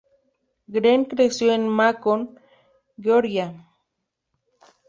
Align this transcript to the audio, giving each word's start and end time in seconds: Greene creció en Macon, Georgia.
Greene 0.77 1.07
creció 1.07 1.53
en 1.53 1.67
Macon, 1.69 2.25
Georgia. 2.97 3.47